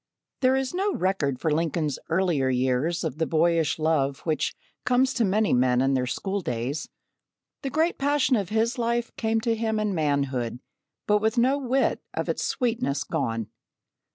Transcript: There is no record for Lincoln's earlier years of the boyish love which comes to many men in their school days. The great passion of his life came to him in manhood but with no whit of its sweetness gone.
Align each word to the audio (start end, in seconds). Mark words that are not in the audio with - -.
There 0.39 0.55
is 0.55 0.73
no 0.73 0.95
record 0.95 1.39
for 1.39 1.51
Lincoln's 1.53 1.99
earlier 2.09 2.49
years 2.49 3.03
of 3.03 3.19
the 3.19 3.27
boyish 3.27 3.77
love 3.77 4.17
which 4.21 4.55
comes 4.83 5.13
to 5.13 5.23
many 5.23 5.53
men 5.53 5.79
in 5.79 5.93
their 5.93 6.07
school 6.07 6.41
days. 6.41 6.89
The 7.61 7.69
great 7.69 7.99
passion 7.99 8.35
of 8.35 8.49
his 8.49 8.79
life 8.79 9.15
came 9.15 9.39
to 9.41 9.53
him 9.53 9.79
in 9.79 9.93
manhood 9.93 10.57
but 11.05 11.19
with 11.21 11.37
no 11.37 11.59
whit 11.59 12.01
of 12.15 12.27
its 12.29 12.43
sweetness 12.43 13.03
gone. 13.03 13.49